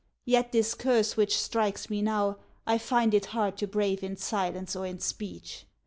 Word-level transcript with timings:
Yet 0.25 0.51
this 0.51 0.73
curse 0.73 1.15
Which 1.15 1.39
strikes 1.39 1.91
me 1.91 2.01
now, 2.01 2.39
I 2.65 2.79
find 2.79 3.13
it 3.13 3.27
hard 3.37 3.55
to 3.57 3.67
brave 3.67 4.01
In 4.01 4.17
silence 4.17 4.75
or 4.75 4.87
in 4.87 4.97
speech. 4.99 5.67